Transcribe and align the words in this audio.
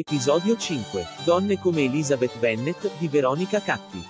Episodio 0.00 0.56
5. 0.56 1.06
Donne 1.24 1.58
come 1.58 1.82
Elizabeth 1.82 2.38
Bennet 2.38 2.90
di 2.96 3.06
Veronica 3.06 3.60
Catti. 3.60 4.02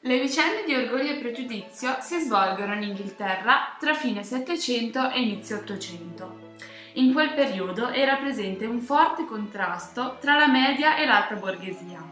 Le 0.00 0.18
vicende 0.18 0.64
di 0.66 0.74
orgoglio 0.74 1.12
e 1.12 1.18
pregiudizio 1.20 1.98
si 2.00 2.18
svolgono 2.18 2.74
in 2.74 2.82
Inghilterra 2.82 3.76
tra 3.78 3.94
fine 3.94 4.24
Settecento 4.24 5.10
e 5.10 5.20
inizio 5.20 5.58
Ottocento. 5.58 6.56
In 6.94 7.12
quel 7.12 7.34
periodo 7.34 7.90
era 7.90 8.16
presente 8.16 8.66
un 8.66 8.80
forte 8.80 9.26
contrasto 9.26 10.16
tra 10.20 10.36
la 10.36 10.48
media 10.48 10.96
e 10.96 11.06
l'alta 11.06 11.36
borghesia. 11.36 12.02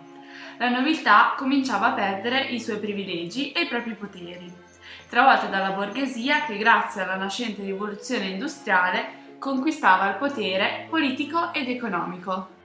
La 0.59 0.69
nobiltà 0.69 1.35
cominciava 1.37 1.89
a 1.89 1.95
perdere 1.95 2.43
i 2.43 2.61
suoi 2.61 2.79
privilegi 2.79 3.51
e 3.51 3.63
i 3.63 3.67
propri 3.67 3.95
poteri, 3.95 4.53
travolta 5.09 5.47
dalla 5.47 5.73
borghesia 5.73 6.45
che 6.45 6.57
grazie 6.59 7.03
alla 7.03 7.17
nascente 7.17 7.65
rivoluzione 7.65 8.27
industriale 8.27 9.22
conquistava 9.43 10.09
il 10.09 10.19
potere 10.19 10.87
politico 10.89 11.53
ed 11.53 11.69
economico. 11.69 12.61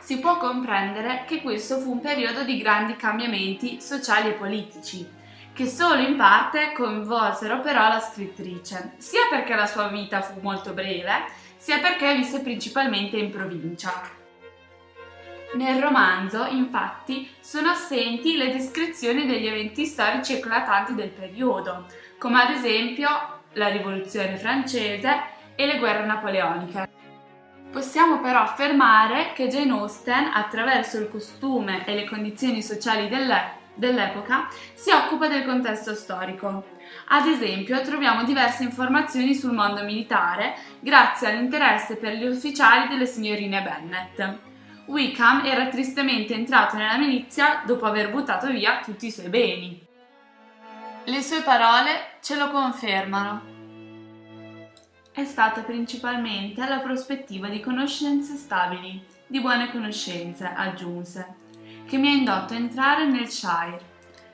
Si 0.00 0.18
può 0.18 0.36
comprendere 0.36 1.22
che 1.24 1.40
questo 1.40 1.78
fu 1.78 1.92
un 1.92 2.00
periodo 2.00 2.42
di 2.42 2.58
grandi 2.58 2.96
cambiamenti 2.96 3.80
sociali 3.80 4.30
e 4.30 4.32
politici, 4.32 5.08
che 5.52 5.66
solo 5.68 6.00
in 6.00 6.16
parte 6.16 6.72
coinvolsero 6.72 7.60
però 7.60 7.86
la 7.86 8.00
scrittrice, 8.00 8.94
sia 8.96 9.28
perché 9.30 9.54
la 9.54 9.66
sua 9.66 9.86
vita 9.86 10.20
fu 10.20 10.40
molto 10.40 10.72
breve, 10.72 11.26
sia 11.56 11.78
perché 11.78 12.12
visse 12.16 12.40
principalmente 12.40 13.16
in 13.16 13.30
provincia. 13.30 13.92
Nel 15.54 15.80
romanzo, 15.80 16.44
infatti, 16.46 17.30
sono 17.38 17.70
assenti 17.70 18.36
le 18.36 18.50
descrizioni 18.50 19.26
degli 19.26 19.46
eventi 19.46 19.86
storici 19.86 20.32
eclatanti 20.32 20.96
del 20.96 21.10
periodo, 21.10 21.86
come 22.18 22.42
ad 22.42 22.50
esempio 22.50 23.08
la 23.52 23.68
Rivoluzione 23.68 24.36
francese 24.38 25.36
e 25.58 25.66
le 25.66 25.78
guerre 25.78 26.06
napoleoniche. 26.06 26.88
Possiamo 27.72 28.20
però 28.20 28.42
affermare 28.42 29.32
che 29.34 29.48
Jane 29.48 29.72
Austen, 29.72 30.30
attraverso 30.32 30.98
il 30.98 31.10
costume 31.10 31.84
e 31.84 31.94
le 31.94 32.08
condizioni 32.08 32.62
sociali 32.62 33.08
dell'epoca, 33.08 34.48
si 34.72 34.92
occupa 34.92 35.26
del 35.26 35.44
contesto 35.44 35.94
storico. 35.96 36.64
Ad 37.08 37.26
esempio, 37.26 37.82
troviamo 37.82 38.22
diverse 38.22 38.62
informazioni 38.62 39.34
sul 39.34 39.52
mondo 39.52 39.82
militare 39.82 40.54
grazie 40.78 41.28
all'interesse 41.28 41.96
per 41.96 42.12
gli 42.12 42.26
ufficiali 42.26 42.86
delle 42.86 43.06
signorine 43.06 43.60
Bennet. 43.60 44.38
Wickham 44.86 45.44
era 45.44 45.66
tristemente 45.66 46.34
entrato 46.34 46.76
nella 46.76 46.96
milizia 46.96 47.62
dopo 47.66 47.84
aver 47.84 48.10
buttato 48.10 48.46
via 48.46 48.80
tutti 48.82 49.06
i 49.06 49.10
suoi 49.10 49.28
beni. 49.28 49.86
Le 51.04 51.20
sue 51.20 51.42
parole 51.42 52.18
ce 52.22 52.36
lo 52.36 52.48
confermano 52.48 53.56
è 55.20 55.24
stata 55.24 55.62
principalmente 55.62 56.64
la 56.68 56.78
prospettiva 56.78 57.48
di 57.48 57.58
conoscenze 57.58 58.36
stabili, 58.36 59.04
di 59.26 59.40
buone 59.40 59.68
conoscenze, 59.72 60.48
aggiunse, 60.54 61.34
che 61.86 61.98
mi 61.98 62.06
ha 62.06 62.12
indotto 62.12 62.52
a 62.52 62.56
entrare 62.56 63.04
nel 63.04 63.28
Shire. 63.28 63.80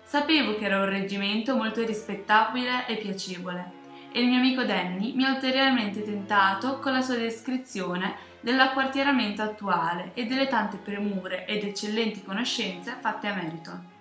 Sapevo 0.05 0.59
che 0.59 0.67
era 0.67 0.81
un 0.81 0.91
reggimento 0.91 1.57
molto 1.57 1.83
rispettabile 1.83 2.87
e 2.87 2.97
piacevole, 2.97 3.73
e 4.13 4.21
il 4.21 4.29
mio 4.29 4.37
amico 4.37 4.63
Danny 4.63 5.15
mi 5.15 5.25
ha 5.25 5.33
ulteriormente 5.33 6.03
tentato 6.03 6.79
con 6.81 6.93
la 6.93 7.01
sua 7.01 7.17
descrizione 7.17 8.17
dell'acquartieramento 8.43 9.41
attuale 9.41 10.11
e 10.13 10.27
delle 10.27 10.49
tante 10.49 10.77
premure 10.77 11.47
ed 11.47 11.65
eccellenti 11.65 12.23
conoscenze 12.23 12.99
fatte 13.01 13.27
a 13.27 13.35
merito. 13.35 13.93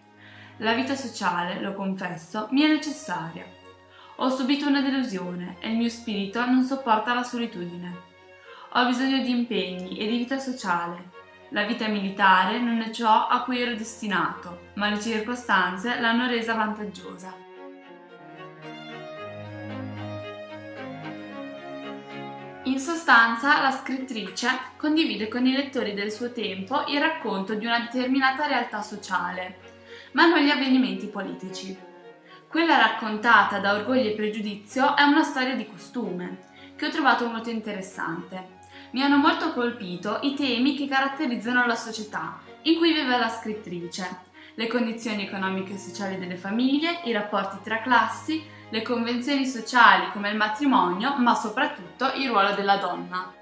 La 0.58 0.74
vita 0.74 0.96
sociale, 0.96 1.62
lo 1.62 1.74
confesso, 1.74 2.50
mi 2.52 2.62
è 2.64 2.68
necessaria 2.68 3.62
ho 4.18 4.30
subito 4.30 4.68
una 4.68 4.82
delusione 4.82 5.56
e 5.60 5.70
il 5.70 5.78
mio 5.78 5.90
spirito 5.90 6.46
non 6.46 6.64
sopporta 6.64 7.14
la 7.14 7.24
solitudine. 7.24 8.12
Ho 8.74 8.86
bisogno 8.86 9.22
di 9.24 9.30
impegni 9.32 9.98
e 9.98 10.08
di 10.08 10.18
vita 10.18 10.38
sociale. 10.38 11.10
La 11.50 11.64
vita 11.64 11.88
militare 11.88 12.60
non 12.60 12.82
è 12.82 12.92
ciò 12.92 13.28
a 13.28 13.44
cui 13.44 13.60
ero 13.60 13.76
destinato, 13.76 14.70
ma 14.76 14.90
le 14.90 15.00
circostanze 15.00 16.00
l'hanno 16.00 16.28
resa 16.28 16.54
vantaggiosa. 16.54 17.42
In 22.66 22.80
sostanza, 22.80 23.62
la 23.62 23.72
scrittrice 23.72 24.48
condivide 24.78 25.28
con 25.28 25.46
i 25.46 25.52
lettori 25.52 25.94
del 25.94 26.12
suo 26.12 26.32
tempo 26.32 26.86
il 26.88 27.00
racconto 27.00 27.56
di 27.56 27.66
una 27.66 27.80
determinata 27.80 28.48
realtà 28.48 28.82
sociale, 28.82 29.58
ma 30.14 30.28
non 30.28 30.40
gli 30.40 30.50
avvenimenti 30.50 31.08
politici. 31.08 31.92
Quella 32.54 32.78
raccontata 32.78 33.58
da 33.58 33.74
Orgoglio 33.74 34.10
e 34.10 34.14
Pregiudizio 34.14 34.96
è 34.96 35.02
una 35.02 35.24
storia 35.24 35.56
di 35.56 35.68
costume, 35.68 36.50
che 36.76 36.86
ho 36.86 36.90
trovato 36.92 37.28
molto 37.28 37.50
interessante. 37.50 38.60
Mi 38.92 39.02
hanno 39.02 39.18
molto 39.18 39.54
colpito 39.54 40.20
i 40.22 40.36
temi 40.36 40.76
che 40.76 40.88
caratterizzano 40.88 41.66
la 41.66 41.74
società 41.74 42.38
in 42.62 42.78
cui 42.78 42.94
vive 42.94 43.18
la 43.18 43.28
scrittrice, 43.28 44.08
le 44.54 44.68
condizioni 44.68 45.26
economiche 45.26 45.74
e 45.74 45.78
sociali 45.80 46.20
delle 46.20 46.36
famiglie, 46.36 47.00
i 47.06 47.12
rapporti 47.12 47.58
tra 47.64 47.82
classi, 47.82 48.46
le 48.70 48.84
convenzioni 48.84 49.48
sociali 49.48 50.12
come 50.12 50.30
il 50.30 50.38
matrimonio, 50.38 51.18
ma 51.18 51.34
soprattutto 51.34 52.12
il 52.18 52.28
ruolo 52.28 52.54
della 52.54 52.78
donna. 52.78 53.34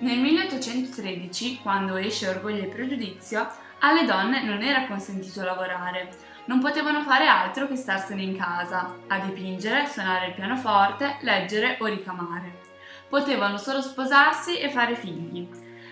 Nel 0.00 0.18
1813, 0.18 1.60
quando 1.62 1.94
esce 1.94 2.26
Orgoglio 2.26 2.64
e 2.64 2.66
Pregiudizio, 2.66 3.48
alle 3.78 4.04
donne 4.04 4.42
non 4.42 4.62
era 4.62 4.86
consentito 4.86 5.44
lavorare, 5.44 6.10
non 6.46 6.60
potevano 6.60 7.02
fare 7.02 7.26
altro 7.26 7.66
che 7.66 7.76
starsene 7.76 8.22
in 8.22 8.36
casa, 8.36 8.94
a 9.08 9.18
dipingere, 9.18 9.86
suonare 9.86 10.28
il 10.28 10.34
pianoforte, 10.34 11.16
leggere 11.20 11.78
o 11.80 11.86
ricamare. 11.86 12.60
Potevano 13.08 13.56
solo 13.56 13.80
sposarsi 13.80 14.58
e 14.58 14.70
fare 14.70 14.94
figli. 14.94 15.48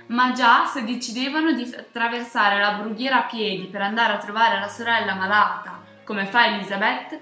Ma 0.07 0.33
già 0.33 0.67
se 0.67 0.85
decidevano 0.85 1.53
di 1.53 1.63
attraversare 1.63 2.61
la 2.61 2.73
brughiera 2.73 3.19
a 3.19 3.27
piedi 3.27 3.67
per 3.67 3.81
andare 3.81 4.13
a 4.13 4.19
trovare 4.19 4.59
la 4.59 4.69
sorella 4.69 5.15
malata, 5.15 5.81
come 6.05 6.27
fa 6.27 6.47
Elisabeth, 6.47 7.19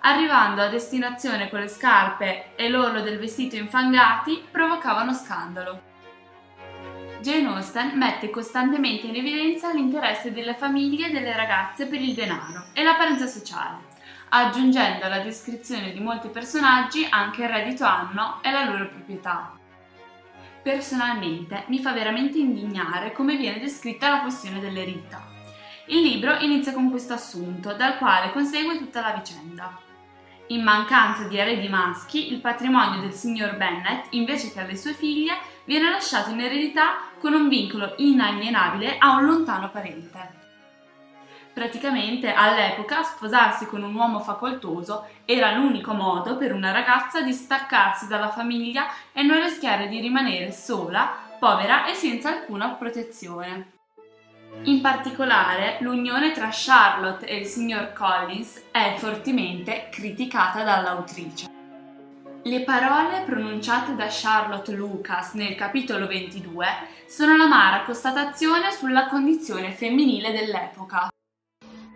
arrivando 0.00 0.62
a 0.62 0.68
destinazione 0.68 1.50
con 1.50 1.60
le 1.60 1.68
scarpe 1.68 2.54
e 2.54 2.68
l'orlo 2.68 3.02
del 3.02 3.18
vestito 3.18 3.56
infangati, 3.56 4.42
provocavano 4.50 5.12
scandalo. 5.12 5.88
Jane 7.20 7.48
Austen 7.48 7.98
mette 7.98 8.30
costantemente 8.30 9.06
in 9.06 9.14
evidenza 9.14 9.72
l'interesse 9.72 10.32
delle 10.32 10.54
famiglie 10.54 11.08
e 11.08 11.10
delle 11.10 11.36
ragazze 11.36 11.86
per 11.86 12.00
il 12.00 12.14
denaro 12.14 12.64
e 12.72 12.82
l'apparenza 12.82 13.26
sociale, 13.26 13.84
aggiungendo 14.30 15.04
alla 15.04 15.18
descrizione 15.18 15.92
di 15.92 16.00
molti 16.00 16.28
personaggi 16.28 17.06
anche 17.10 17.42
il 17.42 17.50
reddito 17.50 17.84
anno 17.84 18.38
e 18.42 18.50
la 18.50 18.64
loro 18.64 18.88
proprietà. 18.88 19.52
Personalmente 20.62 21.64
mi 21.68 21.78
fa 21.78 21.92
veramente 21.92 22.38
indignare 22.38 23.12
come 23.12 23.36
viene 23.36 23.60
descritta 23.60 24.08
la 24.08 24.20
questione 24.20 24.58
dell'eredità. 24.58 25.22
Il 25.86 26.00
libro 26.00 26.38
inizia 26.38 26.72
con 26.72 26.88
questo 26.88 27.12
assunto, 27.12 27.74
dal 27.74 27.98
quale 27.98 28.32
consegue 28.32 28.78
tutta 28.78 29.00
la 29.02 29.12
vicenda. 29.12 29.78
In 30.48 30.62
mancanza 30.62 31.24
di 31.24 31.36
eredi 31.36 31.68
maschi, 31.68 32.32
il 32.32 32.40
patrimonio 32.40 33.00
del 33.00 33.12
signor 33.12 33.56
Bennet, 33.56 34.06
invece 34.10 34.52
che 34.52 34.60
alle 34.60 34.76
sue 34.76 34.94
figlie, 34.94 35.36
viene 35.64 35.90
lasciato 35.90 36.30
in 36.30 36.40
eredità 36.40 37.10
con 37.18 37.32
un 37.32 37.48
vincolo 37.48 37.94
inalienabile 37.98 38.96
a 38.98 39.16
un 39.16 39.26
lontano 39.26 39.70
parente. 39.70 40.38
Praticamente 41.52 42.32
all'epoca 42.32 43.02
sposarsi 43.02 43.66
con 43.66 43.82
un 43.82 43.94
uomo 43.94 44.20
facoltoso 44.20 45.08
era 45.24 45.52
l'unico 45.52 45.92
modo 45.92 46.36
per 46.36 46.54
una 46.54 46.70
ragazza 46.70 47.22
di 47.22 47.32
staccarsi 47.32 48.06
dalla 48.06 48.30
famiglia 48.30 48.86
e 49.12 49.22
non 49.22 49.42
rischiare 49.42 49.88
di 49.88 50.00
rimanere 50.00 50.52
sola, 50.52 51.12
povera 51.38 51.86
e 51.86 51.94
senza 51.94 52.30
alcuna 52.30 52.68
protezione. 52.70 53.72
In 54.64 54.80
particolare, 54.80 55.78
l'unione 55.80 56.32
tra 56.32 56.48
Charlotte 56.50 57.26
e 57.26 57.36
il 57.38 57.46
signor 57.46 57.92
Collins 57.92 58.64
è 58.70 58.94
fortemente 58.98 59.88
criticata 59.90 60.62
dall'autrice. 60.62 61.59
Le 62.42 62.64
parole 62.64 63.22
pronunciate 63.26 63.94
da 63.94 64.06
Charlotte 64.08 64.72
Lucas 64.72 65.34
nel 65.34 65.54
capitolo 65.54 66.06
22 66.06 66.64
sono 67.06 67.36
l'amara 67.36 67.84
constatazione 67.84 68.70
sulla 68.70 69.08
condizione 69.08 69.72
femminile 69.72 70.32
dell'epoca. 70.32 71.10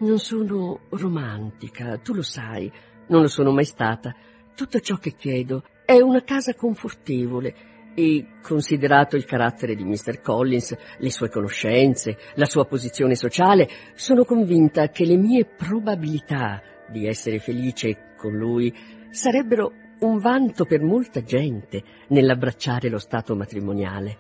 Non 0.01 0.19
sono 0.19 0.81
romantica, 0.91 1.97
tu 1.97 2.13
lo 2.13 2.21
sai, 2.21 2.71
non 3.07 3.23
lo 3.23 3.29
sono 3.29 3.53
mai 3.53 3.65
stata. 3.65 4.15
Tutto 4.55 4.81
ciò 4.81 4.97
che 4.97 5.15
chiedo 5.15 5.63
è 5.87 5.99
una 6.01 6.23
casa 6.23 6.53
confortevole 6.53 7.93
e, 7.95 8.27
considerato 8.43 9.17
il 9.17 9.25
carattere 9.25 9.75
di 9.75 9.85
Mr. 9.85 10.21
Collins, 10.21 10.77
le 10.99 11.11
sue 11.11 11.31
conoscenze, 11.31 12.19
la 12.35 12.45
sua 12.45 12.67
posizione 12.67 13.15
sociale, 13.15 13.67
sono 13.95 14.25
convinta 14.25 14.89
che 14.89 15.07
le 15.07 15.17
mie 15.17 15.47
probabilità 15.47 16.61
di 16.91 17.07
essere 17.07 17.39
felice 17.39 18.13
con 18.19 18.37
lui 18.37 18.73
sarebbero 19.09 19.73
un 20.07 20.19
vanto 20.19 20.65
per 20.65 20.83
molta 20.83 21.23
gente 21.23 21.83
nell'abbracciare 22.09 22.89
lo 22.89 22.99
stato 22.99 23.35
matrimoniale. 23.35 24.19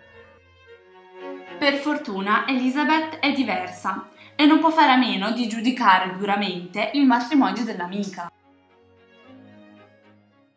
Per 1.58 1.74
fortuna 1.74 2.46
Elizabeth 2.48 3.18
è 3.20 3.32
diversa 3.32 4.08
e 4.34 4.46
non 4.46 4.58
può 4.58 4.70
fare 4.70 4.92
a 4.92 4.96
meno 4.96 5.32
di 5.32 5.46
giudicare 5.46 6.16
duramente 6.18 6.90
il 6.94 7.06
matrimonio 7.06 7.64
dell'amica. 7.64 8.30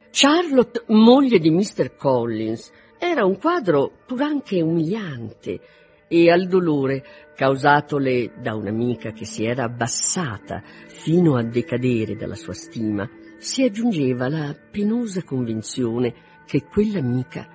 Charlotte, 0.09 0.83
moglie 0.87 1.37
di 1.37 1.51
Mr. 1.51 1.95
Collins, 1.95 2.71
Era 2.99 3.25
un 3.25 3.37
quadro 3.37 3.91
pur 4.07 4.23
anche 4.23 4.59
umiliante 4.59 5.59
e 6.07 6.31
al 6.31 6.47
dolore 6.47 7.03
causatole 7.35 8.33
da 8.41 8.55
un'amica 8.55 9.11
che 9.11 9.23
si 9.23 9.45
era 9.45 9.65
abbassata 9.65 10.63
fino 10.87 11.35
a 11.35 11.43
decadere 11.43 12.15
dalla 12.15 12.33
sua 12.33 12.53
stima, 12.53 13.07
si 13.37 13.63
aggiungeva 13.63 14.29
la 14.29 14.55
penosa 14.55 15.23
convinzione 15.23 16.13
che 16.45 16.63
quell'amica 16.65 17.47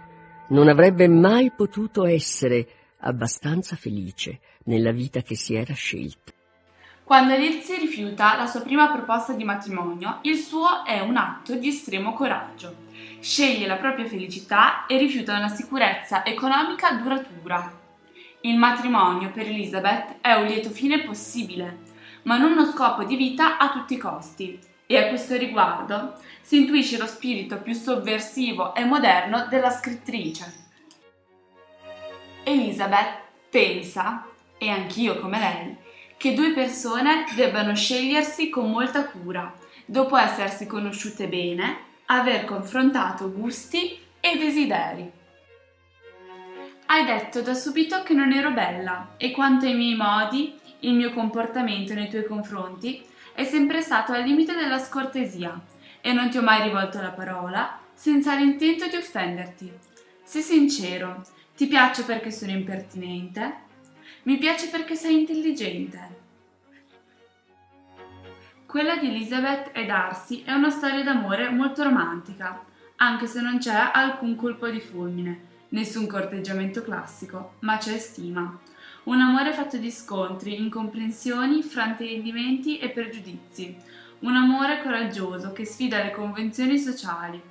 non 0.48 0.68
avrebbe 0.68 1.08
mai 1.08 1.50
potuto 1.50 2.04
essere 2.04 2.66
abbastanza 2.98 3.74
felice 3.74 4.40
nella 4.64 4.92
vita 4.92 5.22
che 5.22 5.34
si 5.34 5.54
era 5.54 5.74
scelta. 5.74 6.32
Quando 7.04 7.36
Lizzie 7.36 7.78
rifiuta 7.78 8.36
la 8.36 8.46
sua 8.46 8.60
prima 8.60 8.90
proposta 8.92 9.32
di 9.32 9.44
matrimonio, 9.44 10.20
il 10.22 10.36
suo 10.36 10.84
è 10.84 11.00
un 11.00 11.16
atto 11.16 11.56
di 11.56 11.68
estremo 11.68 12.12
coraggio. 12.12 12.74
Sceglie 13.20 13.66
la 13.66 13.76
propria 13.76 14.06
felicità 14.06 14.86
e 14.86 14.96
rifiuta 14.98 15.36
una 15.36 15.48
sicurezza 15.48 16.24
economica 16.24 16.92
duratura. 16.92 17.80
Il 18.42 18.56
matrimonio 18.56 19.30
per 19.30 19.46
Elizabeth 19.46 20.16
è 20.20 20.32
un 20.34 20.46
lieto 20.46 20.70
fine 20.70 21.02
possibile, 21.02 21.78
ma 22.22 22.38
non 22.38 22.52
uno 22.52 22.66
scopo 22.66 23.04
di 23.04 23.16
vita 23.16 23.58
a 23.58 23.70
tutti 23.70 23.94
i 23.94 23.98
costi. 23.98 24.58
E 24.92 24.98
a 24.98 25.08
questo 25.08 25.38
riguardo 25.38 26.18
si 26.42 26.58
intuisce 26.58 26.98
lo 26.98 27.06
spirito 27.06 27.62
più 27.62 27.72
sovversivo 27.72 28.74
e 28.74 28.84
moderno 28.84 29.46
della 29.48 29.70
scrittrice. 29.70 30.52
Elizabeth 32.44 33.20
pensa, 33.48 34.26
e 34.58 34.68
anch'io 34.68 35.18
come 35.18 35.38
lei, 35.38 35.76
che 36.18 36.34
due 36.34 36.52
persone 36.52 37.24
debbano 37.34 37.74
scegliersi 37.74 38.50
con 38.50 38.70
molta 38.70 39.06
cura, 39.06 39.50
dopo 39.86 40.14
essersi 40.18 40.66
conosciute 40.66 41.26
bene, 41.26 41.84
aver 42.04 42.44
confrontato 42.44 43.32
gusti 43.32 43.98
e 44.20 44.36
desideri. 44.36 45.10
Hai 46.84 47.04
detto 47.06 47.40
da 47.40 47.54
subito 47.54 48.02
che 48.02 48.12
non 48.12 48.30
ero 48.30 48.50
bella 48.50 49.14
e 49.16 49.30
quanto 49.30 49.64
ai 49.64 49.74
miei 49.74 49.96
modi, 49.96 50.60
il 50.82 50.94
mio 50.94 51.10
comportamento 51.10 51.94
nei 51.94 52.08
tuoi 52.08 52.24
confronti 52.24 53.04
è 53.34 53.44
sempre 53.44 53.82
stato 53.82 54.12
al 54.12 54.22
limite 54.22 54.54
della 54.54 54.78
scortesia 54.78 55.60
e 56.00 56.12
non 56.12 56.30
ti 56.30 56.38
ho 56.38 56.42
mai 56.42 56.62
rivolto 56.62 57.00
la 57.00 57.10
parola 57.10 57.78
senza 57.94 58.34
l'intento 58.34 58.88
di 58.88 58.96
offenderti. 58.96 59.72
Sei 60.22 60.42
sincero, 60.42 61.24
ti 61.56 61.66
piaccio 61.66 62.04
perché 62.04 62.30
sono 62.30 62.52
impertinente? 62.52 63.70
Mi 64.24 64.38
piace 64.38 64.68
perché 64.68 64.94
sei 64.94 65.20
intelligente. 65.20 66.20
Quella 68.66 68.96
di 68.96 69.08
Elizabeth 69.08 69.70
e 69.72 69.84
Darcy 69.84 70.44
è 70.44 70.52
una 70.52 70.70
storia 70.70 71.02
d'amore 71.02 71.50
molto 71.50 71.82
romantica, 71.82 72.64
anche 72.96 73.26
se 73.26 73.40
non 73.40 73.58
c'è 73.58 73.90
alcun 73.92 74.34
colpo 74.34 74.68
di 74.68 74.80
fulmine, 74.80 75.40
nessun 75.68 76.06
corteggiamento 76.06 76.82
classico, 76.82 77.54
ma 77.60 77.76
c'è 77.76 77.98
stima. 77.98 78.58
Un 79.04 79.20
amore 79.20 79.52
fatto 79.52 79.78
di 79.78 79.90
scontri, 79.90 80.60
incomprensioni, 80.60 81.64
fraintendimenti 81.64 82.78
e 82.78 82.90
pregiudizi. 82.90 83.76
Un 84.20 84.36
amore 84.36 84.80
coraggioso 84.80 85.52
che 85.52 85.64
sfida 85.64 86.00
le 86.04 86.12
convenzioni 86.12 86.78
sociali. 86.78 87.42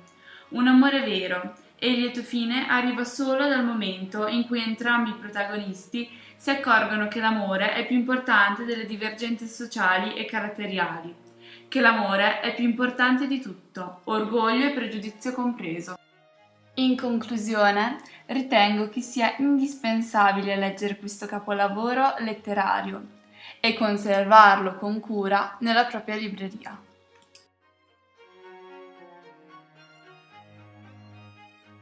Un 0.50 0.66
amore 0.66 1.02
vero, 1.02 1.54
e 1.78 1.90
il 1.90 1.98
lieto 1.98 2.22
fine 2.22 2.68
arriva 2.68 3.04
solo 3.04 3.46
dal 3.48 3.66
momento 3.66 4.26
in 4.28 4.46
cui 4.46 4.62
entrambi 4.62 5.10
i 5.10 5.14
protagonisti 5.20 6.08
si 6.36 6.48
accorgono 6.48 7.08
che 7.08 7.20
l'amore 7.20 7.74
è 7.74 7.86
più 7.86 7.96
importante 7.96 8.64
delle 8.64 8.86
divergenze 8.86 9.46
sociali 9.46 10.14
e 10.14 10.24
caratteriali, 10.24 11.14
che 11.68 11.80
l'amore 11.80 12.40
è 12.40 12.54
più 12.54 12.64
importante 12.64 13.26
di 13.26 13.42
tutto, 13.42 14.00
orgoglio 14.04 14.68
e 14.68 14.70
pregiudizio 14.70 15.32
compreso. 15.32 15.96
In 16.74 16.96
conclusione, 16.96 17.98
ritengo 18.26 18.88
che 18.88 19.00
sia 19.02 19.36
indispensabile 19.38 20.56
leggere 20.56 20.96
questo 20.96 21.26
capolavoro 21.26 22.14
letterario 22.20 23.20
e 23.60 23.74
conservarlo 23.74 24.76
con 24.76 24.98
cura 25.00 25.56
nella 25.60 25.84
propria 25.84 26.16
libreria. 26.16 26.80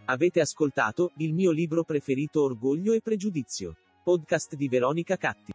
Avete 0.06 0.40
ascoltato 0.40 1.12
il 1.18 1.32
mio 1.32 1.52
libro 1.52 1.84
preferito 1.84 2.42
Orgoglio 2.42 2.92
e 2.92 3.00
Pregiudizio 3.00 3.76
podcast 4.02 4.56
di 4.56 4.68
Veronica 4.68 5.16
Catti. 5.16 5.52